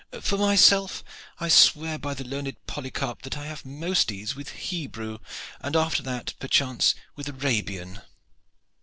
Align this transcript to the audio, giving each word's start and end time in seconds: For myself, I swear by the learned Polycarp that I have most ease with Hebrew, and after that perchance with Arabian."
For 0.19 0.35
myself, 0.35 1.03
I 1.39 1.47
swear 1.47 1.99
by 1.99 2.15
the 2.15 2.23
learned 2.23 2.55
Polycarp 2.65 3.21
that 3.21 3.37
I 3.37 3.45
have 3.45 3.63
most 3.67 4.11
ease 4.11 4.35
with 4.35 4.49
Hebrew, 4.49 5.19
and 5.59 5.75
after 5.75 6.01
that 6.01 6.33
perchance 6.39 6.95
with 7.15 7.29
Arabian." 7.29 8.01